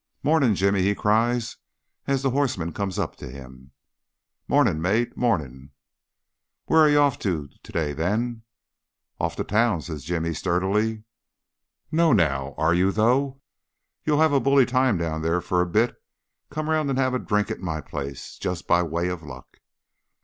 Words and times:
"Morning, 0.23 0.55
Jimmy!" 0.55 0.81
he 0.81 0.95
cries, 0.95 1.57
as 2.07 2.23
the 2.23 2.31
horseman 2.31 2.73
comes 2.73 2.97
up 2.97 3.15
to 3.17 3.29
him. 3.29 3.69
"Morning, 4.47 4.81
mate; 4.81 5.15
morning!" 5.15 5.69
"Where 6.65 6.79
are 6.81 6.89
ye 6.89 6.95
off 6.95 7.19
to 7.19 7.49
to 7.61 7.71
day 7.71 7.93
then?" 7.93 8.41
"Off 9.19 9.35
to 9.35 9.43
town," 9.43 9.83
says 9.83 10.03
Jimmy 10.03 10.33
sturdily. 10.33 11.03
"No, 11.91 12.13
now 12.13 12.55
are 12.57 12.73
you 12.73 12.91
though? 12.91 13.41
You'll 14.03 14.21
have 14.27 14.43
bully 14.43 14.65
times 14.65 14.97
down 15.01 15.21
there 15.21 15.39
for 15.39 15.61
a 15.61 15.67
bit. 15.69 15.95
Come 16.49 16.67
round 16.67 16.89
and 16.89 16.97
have 16.97 17.13
a 17.13 17.19
drink 17.19 17.51
at 17.51 17.59
my 17.59 17.79
place. 17.79 18.39
Just 18.39 18.65
by 18.65 18.81
way 18.81 19.07
of 19.07 19.21
luck." 19.21 19.59